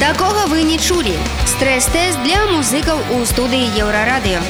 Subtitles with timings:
[0.00, 1.12] Такога вы не чулі.
[1.44, 4.40] Стрэс-тэст для музыкаў у студыі Еўрарадыё.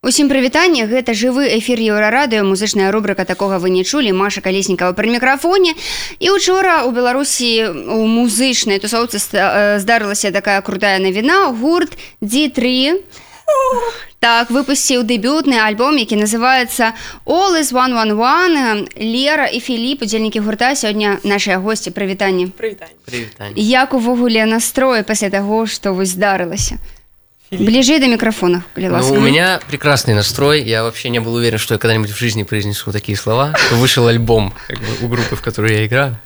[0.00, 0.88] Усім прывітанне.
[0.88, 2.40] Гэта жывы эфір еўрарадыё.
[2.40, 5.76] Музычная рубрыка такога вы не чулі Маша калеснікава пры мікрафоне.
[6.24, 11.52] І учора у беларусі у музычнай тусоўцы здарылася такая крутая навіна.
[11.52, 11.92] Гурт
[12.24, 13.04] d3
[14.19, 16.93] так выпусціў дэбютны альбом які называется
[17.25, 22.51] all is one one one лера і філіп удзельнікі гурта сёння нашыя госці прывітанне
[23.55, 26.79] як увогуле настрой пасля таго што вось здарылася
[27.59, 28.63] Ближе до микрофона.
[28.75, 30.63] Ну, у меня прекрасный настрой.
[30.63, 33.53] Я вообще не был уверен, что я когда-нибудь в жизни произнесу такие слова.
[33.71, 36.17] Вышел альбом как бы, у группы, в которой я играю.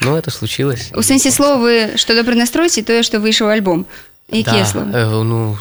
[0.00, 0.90] Но это случилось.
[0.94, 3.86] У сенсе слова вы что добрый настрой, и то, что вышел альбом.
[4.28, 4.90] Какие да, слова?
[4.92, 5.56] Э, ну...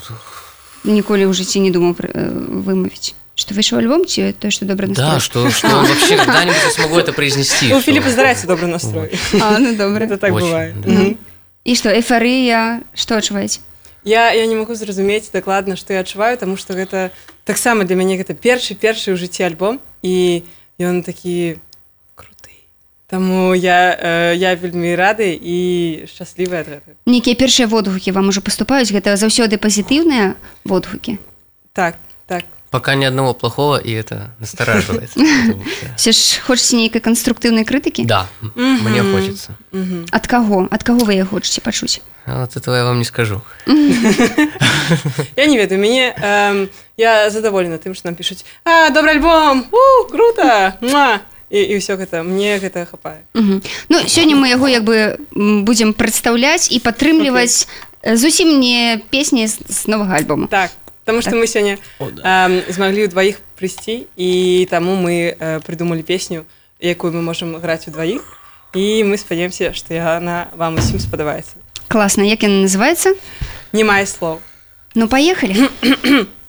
[0.85, 3.15] Николи в жизни не думал э, вымовить.
[3.35, 5.09] Что вышел альбом, тебе то, что добрый настрой?
[5.09, 6.19] Да, что, что вообще
[6.75, 7.73] смогу это произнести.
[7.73, 9.11] У Филиппа здрасте добрый настрой.
[9.41, 10.07] А, ну добрый.
[10.07, 10.81] Это так Очень, бывает.
[10.81, 10.91] да.
[10.91, 11.19] Мгм.
[11.65, 13.61] И что, эйфория, что отчуваете?
[14.05, 17.13] Я, я не могу зразумець дакладна што я адчуваю таму што гэта
[17.45, 20.43] таксама для мяне гэта першы першы ў жыцці альбом і
[20.83, 21.63] ён такі круты
[23.13, 26.65] Таму я э, я вельмі рады і шчаслівая
[27.05, 30.33] Некія першыя водгукі вам ужо паступаюць, гэта заўсёды пазітыўныя
[30.65, 31.19] водгукі.
[31.77, 31.97] так
[32.27, 35.11] так Пока ни одного плохого, и это настораживает.
[35.13, 35.23] Что-
[35.97, 38.07] Все ж хочаце нейкай канструктыўнай крытыкі?
[38.09, 39.53] Да, мне хочется.
[40.11, 40.69] Ад каго?
[40.71, 42.01] Ад каго вы яе хочаце пачуць?
[42.25, 43.43] Вот этого я вам не скажу.
[45.37, 50.09] Я не ведаю мяне эм, я задаволена тым што нам пішуць а добрый альбом у
[50.09, 51.21] круто Муа!»
[51.53, 53.21] І, і ўсё гэта мне гэта хапае.
[53.37, 57.69] Ну сёння мы яго як бы будзем прадстаўляць і падтрымліваць
[58.01, 60.49] э, зусім не песні з, з новага альбома.
[60.49, 60.73] так
[61.05, 62.47] Таму што мы сёння О, да.
[62.47, 64.31] эм, змаглі ўдваіх прыйсці і
[64.71, 66.47] таму мы э, прыдумалі песню
[66.81, 68.23] якую мы можам граць удваіх
[68.75, 71.59] і мы спадзяемся што яна вам усім спадабаецца
[71.93, 73.13] Класна, як яна называецца?
[73.77, 74.41] не мае слоў
[74.95, 75.69] Ну паехалі.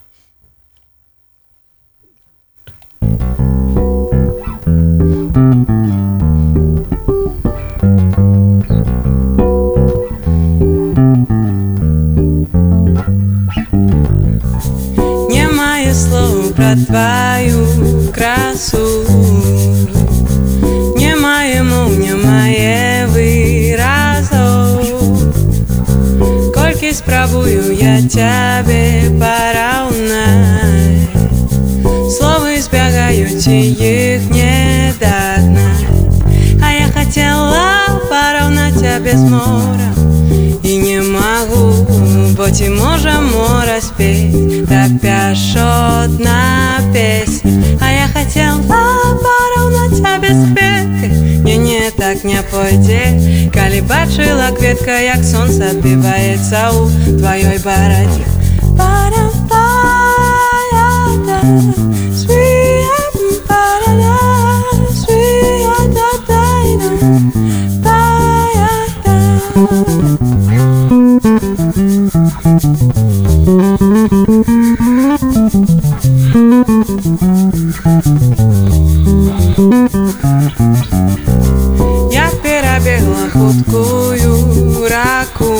[33.44, 35.86] збягаюць і іх не дагнаць
[36.62, 41.86] а я хацела параўнаць цябе з морам і не магу
[42.38, 46.40] бо ці можа мора спець так пяшотна
[46.94, 47.52] песня
[47.82, 48.84] а я хацела
[49.26, 51.12] параўнаць цябе спекай
[51.44, 58.33] не не так не пойдзе калі бачыла кветка як сонца адбіваецца ў тваёй барадзе
[84.94, 85.54] раку.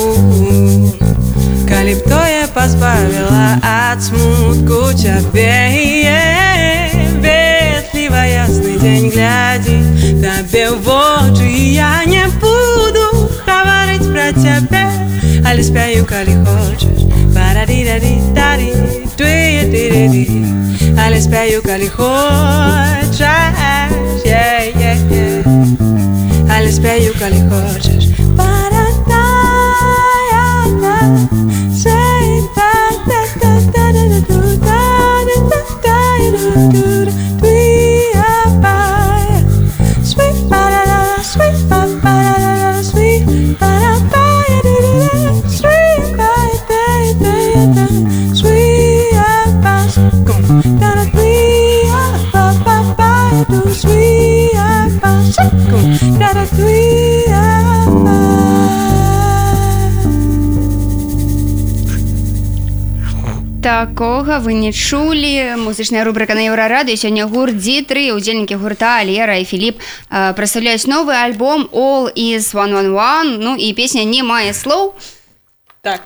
[1.70, 5.50] Калі б тое пазбавіла ад смутку цябе
[7.24, 9.78] Ветліва ясны дзень глядзі.
[10.22, 13.06] Табе ў вочы я не буду
[13.48, 14.86] гаварыць пра цябе
[15.46, 17.00] але спяю калі хочаш.
[17.34, 18.14] Парадирари
[21.06, 23.22] але спяю калі хочаш
[26.56, 27.93] але спяю калі хочаш
[63.84, 69.44] Такога вы не чулі музычная рубрика на еўрарадыё сёння гурт дзітры удзельнікі гурта Лера і
[69.44, 74.56] Філіп э, прадстаўляюць новы альбом all is one one one ну і песня не мае
[74.56, 74.96] слоў
[75.84, 76.00] так.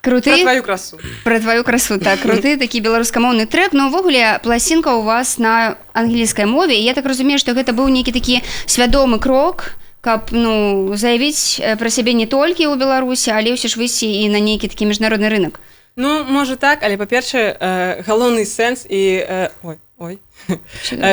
[0.00, 0.98] Круты Пра твою красу.
[1.24, 2.20] Про твою красу так.
[2.22, 3.74] Круты такі беларускамоўны трек.
[3.74, 6.78] Но ўвогуле пласінка у вас на англійскай мове.
[6.78, 11.90] Я так разумею што гэта быў нейкі такі свядомы крок каб ну заявіць э, пра
[11.90, 15.58] сябе не толькі ў беларусі але ўсё ж выйсці і на нейкі такі міжнародны рынок
[15.96, 20.18] Ну можа так але па-першае э, галоўны сэнс і э, ой ой?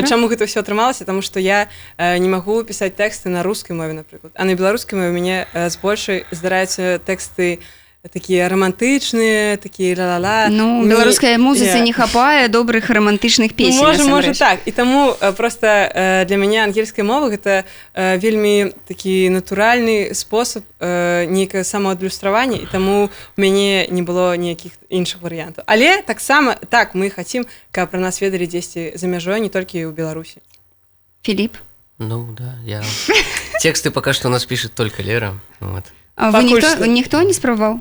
[0.10, 1.06] Чаму гэта ўсё атрымалася?
[1.06, 4.34] Таму што я э, не магу пісаць тэксты на рускай мове напрыклад.
[4.36, 7.62] А на беларускай мове у мяне э, з большай здараюцца тэксты
[8.10, 14.34] такія романтычныя такія ла-ла-ла ну беларускай музыцы я- не хапае добрых романтычных песень можа можа
[14.34, 14.38] насамрэч.
[14.40, 17.64] так і таму э, просто э, для мяне ангельская мова гэта
[17.94, 24.72] э, вельмі такі натуральны спосаб э, нейкае самаадлюстравання і таму у мяне не было ніякіх
[24.90, 29.50] іншых варыянтаў але таксама так мы хацім каб пра нас ведалі дзесьці за мяжой не
[29.50, 30.42] толькі ў беларусі
[31.22, 31.54] Філіп
[32.02, 32.82] Ну да, я...
[33.62, 35.36] Тексты пока что у нас пишет только Лера.
[35.60, 35.84] Вот.
[36.16, 36.86] А вы ніхто, што.
[36.86, 37.80] ніхто не спрабаваў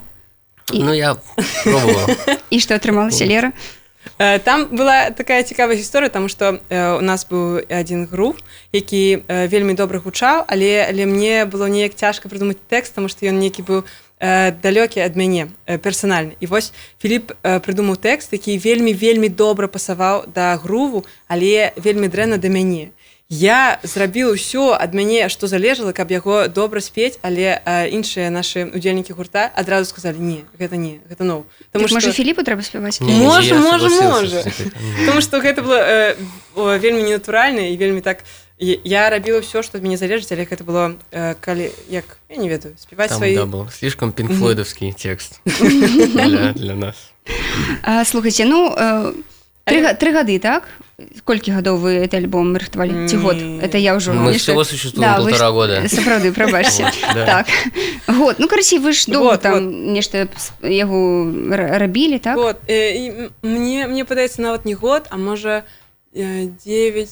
[0.72, 1.16] І- Ну, я
[1.64, 2.08] пробовал.
[2.50, 3.52] і што атрымалася лера
[4.18, 8.36] Э, Там была такая цікавая гісторыя, таму што э, у нас быў адзін груп,
[8.72, 13.26] які э, вельмі добра гучаў, але але мне было неяк цяжка прыдумаць тэкст, таму што
[13.26, 13.84] ён нейкі быў
[14.20, 16.32] э, далёкі ад мяне персанальны.
[16.40, 22.36] І вось Філіп прыдумаў тэкст, які вельмі вельмі добра пасаваў да груву, але вельмі дрэнна
[22.40, 22.96] да мяне.
[23.30, 29.14] Я зрабіў усё ад мяне, што залежала, каб яго добра спець, але іншыя нашы удзельнікі
[29.14, 31.46] гурта адразу сказалі не, гэта не, гэта ну.
[31.70, 34.42] так, можа філіпу трэба спяваць Можа, можа, можа.
[35.06, 38.26] Тому што гэта было э, вельмі ненатуральна і вельмі так
[38.58, 42.50] я рабіла ўсё што ад мяне залежыць але гэта было э, калі як я не
[42.50, 47.14] ведаю спяваць Там, свае да, был слишком пинкфлойдовский текст для, для нас.
[47.86, 49.14] А, слухайце ну э,
[49.70, 50.66] тры, тры гады так
[51.24, 55.10] колькі гадоў вы это альбом рыхтавалі ці год это я ўжо Мы яшчэ- всего существуем
[55.18, 55.88] вы полтора года.
[55.88, 56.32] сапраўды
[57.14, 57.26] да.
[57.26, 57.46] так
[58.18, 60.28] год ну карацей вы ж Вот, там нешта
[60.62, 65.64] яго ра- рабілі так вот э, мне мне падаецца нават не год а можа
[66.14, 67.08] э, 9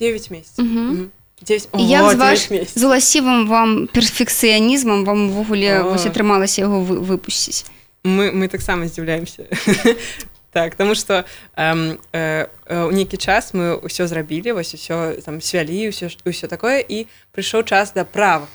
[0.00, 0.86] 9 месяцаў Мгм.
[0.86, 1.10] Мгм.
[1.42, 2.80] 9 І як О, з ваш 9 месяцаў.
[2.80, 5.90] з уласцівым вам перфекцыянізмам вам увогуле О.
[5.90, 7.64] вось атрымалася яго вы- выпусціць
[8.04, 9.42] мы, мы таксама здзіўляемся
[10.52, 11.24] так тому что
[11.56, 16.46] эм, э, э, у нейкі час мы ўсё зрабілі вось усё там свялі ўсё ўсё
[16.48, 18.48] такое і прыйшоў час да правак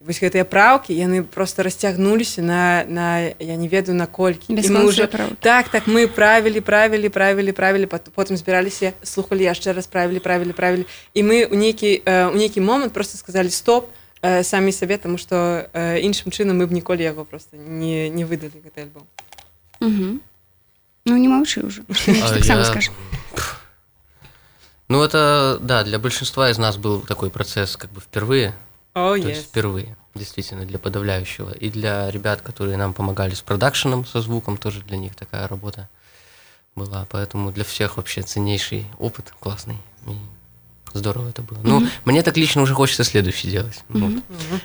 [0.00, 5.06] вось гэтыя праўкі яны просто расцягнуліся на на я не ведаю наколькі мы уже
[5.40, 10.52] так так мы правілі правілі правілі правілі пот- потым збіраліся слухалі яшчэ раз правілі правілі
[10.52, 13.88] правілі і мы у нейкі э, у нейкі момант просто сказалі стоп
[14.22, 18.24] э, самі сабе тому что э, іншым чынам мы б ніколі яго просто не не
[18.24, 19.06] выдалі гэты альбом
[19.80, 20.20] Угу.
[21.06, 21.28] Ну не
[22.34, 22.90] так сам я- скажешь
[24.88, 28.54] Ну, это, да, для большинства из нас был такой процесс как бы впервые.
[28.94, 31.52] О, То есть впервые, действительно, для подавляющего.
[31.52, 35.88] И для ребят, которые нам помогали с продакшеном, со звуком, тоже для них такая работа
[36.74, 37.06] была.
[37.10, 39.78] Поэтому для всех вообще ценнейший опыт, классный.
[40.06, 40.16] И
[40.96, 41.58] здорово это было.
[41.62, 43.84] Ну, мне так лично уже хочется следующий делать.
[43.88, 44.12] Вот.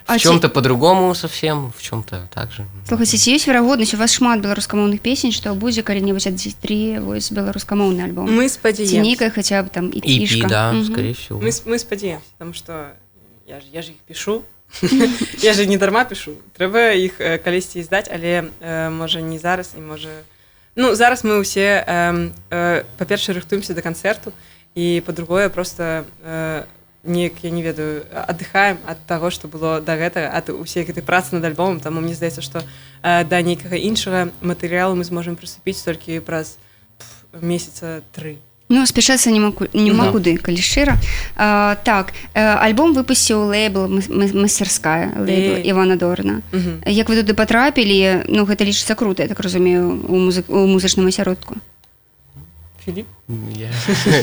[0.07, 2.65] А В ці- чем-то по-другому совсем, в чем-то так же.
[2.87, 8.01] Слухайце ці ёсць верагоднасць у вас шмат беларускамоўных песень што будзе калі-небудзь адзітры вось беларускамоўны
[8.03, 10.85] альбом мы ці спадзяемся нейкая хаця б там і EP, пішка да, Мгм.
[10.85, 11.39] скорее всего.
[11.39, 12.91] мы, мы спадзяемся потому что
[13.47, 14.43] я ж, я ж іх пишу
[15.41, 19.73] я же не дарма пишу трэба іх э, калісьці здаць але э, можа не зараз
[19.77, 20.09] і можа
[20.75, 24.31] ну зараз мы ўсе э, э, па-першае рыхтуемся да канцэрту
[24.75, 26.63] і па-другое просто э,
[27.03, 31.35] неяк я не ведаю аддыхаем ад таго што было да гэтага ад усе гэтай працы
[31.35, 32.61] над альбомом таму мне здаецца што
[33.03, 36.57] э, да нейкага іншага матэрыялу мы зможам прыступіць толькі праз
[37.41, 38.37] месяца тры
[38.71, 40.11] Ну спяшацца няма ку- няма Да.
[40.15, 40.95] куды калі шчыра
[41.35, 45.63] а, так э, альбом выпусціў лейбл мас- мас- мастерская лейбл Э.
[45.67, 46.79] Івана Дорна Мгм.
[46.85, 51.07] як вы туды патрапілі ну гэта лічыцца круто я так разумею у музык у музычным
[51.07, 51.55] асяродку
[52.85, 53.07] Філіп
[53.55, 53.71] Я-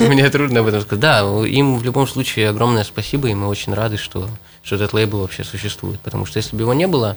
[0.09, 1.01] Мне трудно об этом сказать.
[1.01, 4.29] Да, им в любом случае огромное спасибо, и мы очень рады, что,
[4.63, 6.01] что этот лейбл вообще существует.
[6.01, 7.17] Потому что если бы его не было,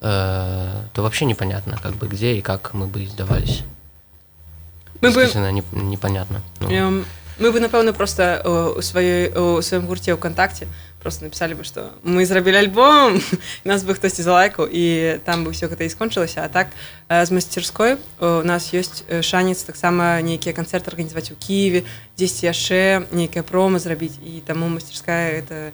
[0.00, 3.62] э, то вообще непонятно, как бы где и как мы бы издавались.
[5.00, 6.40] Мы бы- Действительно не- непонятно.
[6.60, 7.04] Ну, Ем,
[7.38, 10.70] Мы бы напэўна просто э, у сваёй у сваім гурце ўКтакце
[11.02, 13.20] просто написали бы что мы зрабілі альбом
[13.64, 16.70] нас бы хтосьці залайкаў і там бы ўсё гэта і скончылася а так
[17.08, 21.82] э, з масцерской у нас ёсць э, шанец таксама нейкія канцэрты арганізаваць у Киеве
[22.16, 25.72] дзесьці яшчэ нейкая прома зрабіць і таму мастерская это м,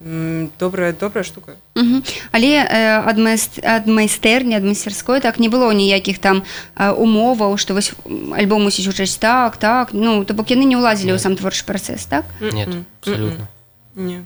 [0.00, 1.52] добрая добрая штука.
[1.74, 2.02] Мгм.
[2.32, 6.42] але э, ад майст- ад майстэрні ад мастерской так не было ніякіх там
[6.76, 9.90] э, умоваў што вось м, альбом мусіць гучаць так так.
[9.92, 12.24] Ну то бок яны не ўлазілі ў сам творчы працэс так?
[12.40, 12.68] Нет,
[13.00, 13.48] абсолютно.
[13.94, 14.24] Не.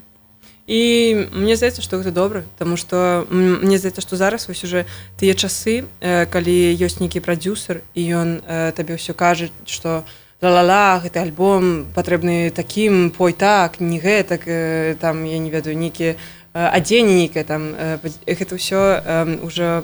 [0.67, 4.87] І мне здаецца, што гэта добра, Таму што мне здаецца, што зараз вось уже
[5.21, 10.05] тыя часы, э, калі ёсць нейкі прадюсер і ён э, табе ўсё кажа, што
[10.45, 16.21] ла-ла-ла, гэты альбом патрэбны такім пой так, не гэтак, э, там я не ведаю нейкія
[16.55, 19.83] адзенне нейкае там э, гэта ўсё э, уже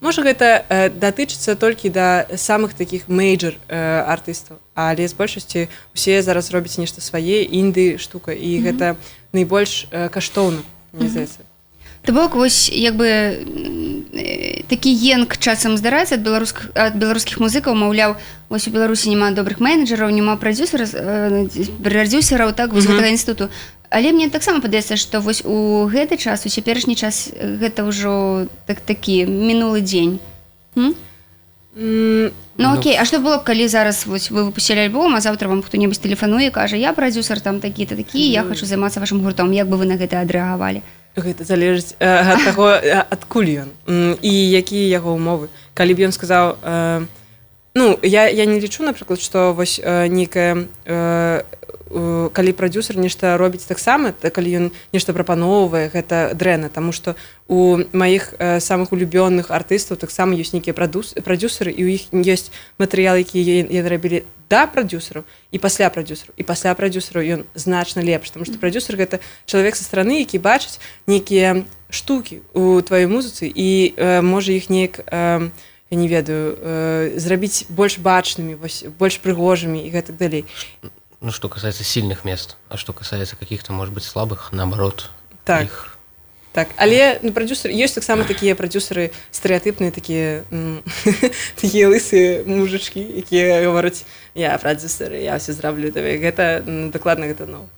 [0.00, 3.76] можа гэта э, датычыцца толькі да самых такіх мейджор э,
[4.08, 4.56] артыстаў.
[4.74, 8.96] Але з большасці усе зараз робяць нешта свае інды штука і гэта
[9.32, 11.47] найбольш э, каштоўна мне здаецца
[12.08, 13.36] То бок вось як бы
[14.64, 18.16] такі енк часам здараецца ад беларускіх ад беларускіх музыкаў маўляў
[18.48, 20.88] вось у беларусі няма добрых менеджераў няма прадюсера
[21.84, 23.12] прадюсераў так вось mm -hmm.
[23.12, 23.52] інстытуту
[23.90, 27.28] але мне таксама падаецца што вось у гэты час у цяперашні час
[27.60, 30.18] гэта ўжо так такі мінулы дзень
[30.76, 30.94] mm?
[31.76, 35.48] Mm, ну окей А што было б калі зараз вось вы выпусцілі альбом а заўтра
[35.48, 38.32] вам хто-небудзь тэлефануе кажа я прадюсер там такі-то такі mm.
[38.32, 40.80] я хочу займацца вашим гуртом як бы вы на гэта адрэагавалі
[41.20, 43.70] гэта залежыць э, ад таго адкуль ён
[44.22, 47.06] і якія яго умовы калі б ён сказаў э,
[47.74, 51.42] ну я я не лічу напрыклад што вось э, нейкая э,
[51.88, 57.16] калі прадюсер нешта робіць таксама так калі ён нешта прапаноўвае гэта дрэнна Таму што
[57.48, 63.24] у маіх э, самых улюбённых артыстаў таксама ёсць нейкія прадюсеры і у іх ёсць матэрыялы
[63.24, 68.44] якія яны рабілі да прадюсеру і пасля прадюсеру і пасля прадюсеру ён значна лепш тому
[68.44, 74.20] что прадюсер гэта чалавек са стороны які бачыць нейкія штукі у тваёй музыцы і э,
[74.20, 75.50] можа іх неяк э,
[75.90, 80.44] я не ведаю э, зрабіць больш бачнымі вось больш прыгожымі і гэтак далей
[81.20, 85.10] ну что касается сильных мест а что касается каких-то может быть слабых наоборот
[85.44, 85.64] так.
[85.64, 85.98] их
[86.52, 90.44] так але ну, прадюсер ёсць таксама такія прадюсеры стэеатыпныя такія
[91.60, 97.68] такія лысы мужачкі якія гавораць я прадюсеры я все зраблю табе гэта дакладна гэта ну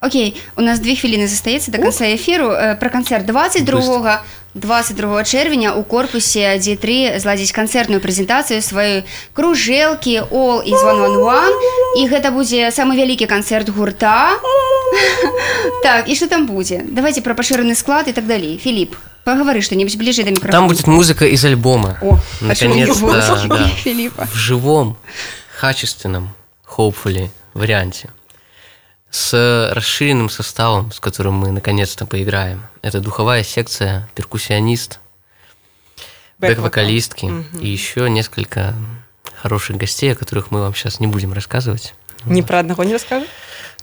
[0.00, 2.48] Окей у нас две хвіліны застаецца до конца эфіру
[2.80, 4.22] пра канцэрт 22
[4.54, 9.04] 22 чэрвеня у корпусе D3 зладзіць канцэртную прэзентацыю сваёй
[9.36, 11.54] кружэлкі all is one one one.
[12.00, 14.40] І гэта будзе самы вялікі канцэрт гурта.
[15.82, 16.82] Так і что там будзе?
[16.88, 18.58] Давайте про пашыраны склад и так далей.
[18.58, 21.98] Філіп поговори что-нибудь ближе до микрофона там будет музыка из альбома.
[22.02, 24.26] О, наконец да, Филиппа.
[24.26, 24.96] в живом
[25.60, 26.30] качественном
[26.76, 28.08] hopefully варианте
[29.10, 32.62] с расширенным составом с которым мы наконец-то поиграем.
[32.82, 35.00] Это духовая секция перкуссионист
[36.38, 37.44] бэк-вокалистки угу.
[37.60, 38.74] и еще несколько
[39.34, 41.94] хороших гостей о которых мы вам сейчас не будем рассказывать.
[42.24, 43.28] Не про одного не расскажем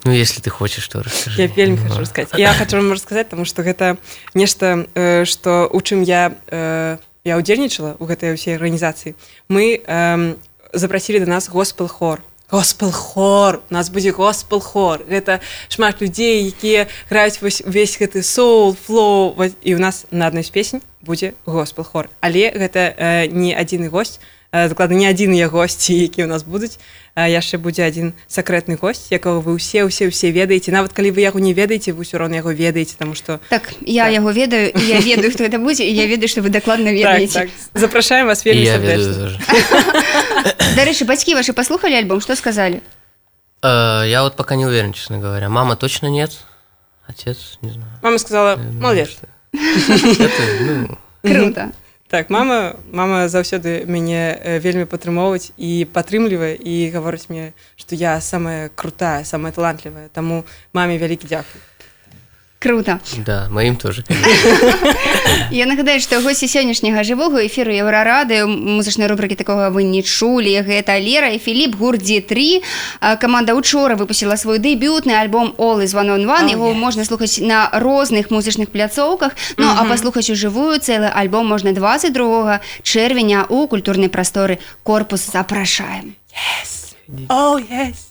[0.04, 1.42] Ну если ты хочаш то расскажи.
[1.42, 2.40] я вельмі хочу рассказать.
[2.40, 3.98] Я хочу вам рассказать потому что гэта
[4.34, 4.88] нешта
[5.26, 9.16] что у чым я э, я удзельнічала у гэтай ўсей арганізацыі
[9.50, 10.36] мы э,
[10.74, 13.62] запросілі до нас госпел хор госпел хор.
[13.70, 15.04] У нас будзе госпел хор.
[15.08, 20.44] Гэта шмат людзей якія граюць вось увесь гэты соул флоу і у нас на адной
[20.44, 22.10] з песень будзе госпел хор.
[22.22, 24.20] Але гэта э, не адзіны гость
[24.52, 26.80] дакладна не адзіныя госці які у нас будуць
[27.18, 31.40] яшчэ будзе адзін сакрэтны гость якого вы ўсе ўсе ўсе ведаеце нават калі вы яго
[31.44, 34.14] не ведаеце вы ўсё роўна яго ведаеце там што так я так.
[34.24, 37.34] яго ведаю я ведаю хто это будзе я ведаю што вы дакладна ведаеце.
[37.34, 37.82] так, так.
[37.82, 38.72] запрашаем вас вельмі
[40.76, 42.22] дарэчы бацькі ваши паслухали альбом?
[42.22, 42.82] Что сказали?
[43.64, 45.50] Я вот пока не уверен честно говоря.
[45.50, 46.32] Мама точно нет?
[47.08, 47.58] Отец?
[47.62, 47.92] Не знаю.
[48.02, 49.18] Мама сказала молодец
[49.54, 51.72] ну, круто.
[52.10, 58.70] Так мама мама заўсёды мяне вельмі падтрымоўваць і падтрымлівае і гаворыць мне што я самая
[58.70, 61.60] крутая самая талантлівая таму маме вялікі дзякуй
[62.60, 63.00] круто.
[63.26, 64.04] Да маім тоже
[65.52, 70.58] я нагадаю што госці сённяшняга жывога эфіру еўрарады музычнай рубрыкі такога вы не чулі.
[70.62, 72.62] Гэта лера і Філіп гурдзі 3
[73.22, 77.70] каманда учора выпусціла свой дэбютны альбом all is one on one яго можна слухаць на
[77.74, 84.10] розных музычных пляцоўках Ну а паслухаць у жывую цэлы альбом можна 22 чэрвеня у культурнай
[84.10, 86.96] прасторы корпус запрашаем yes.
[87.30, 88.07] oh, yes.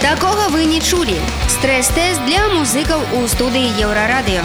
[0.00, 1.16] Такога вы не чулі.
[1.48, 4.44] Стрэс-тэст для музыкаў у студыі Еўрарадыё.